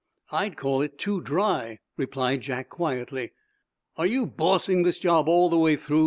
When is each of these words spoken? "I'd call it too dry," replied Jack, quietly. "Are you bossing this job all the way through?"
"I'd 0.31 0.57
call 0.57 0.81
it 0.81 0.97
too 0.97 1.21
dry," 1.21 1.77
replied 1.95 2.41
Jack, 2.41 2.69
quietly. 2.71 3.33
"Are 3.97 4.07
you 4.07 4.25
bossing 4.25 4.81
this 4.81 4.97
job 4.97 5.29
all 5.29 5.47
the 5.47 5.59
way 5.59 5.75
through?" 5.75 5.99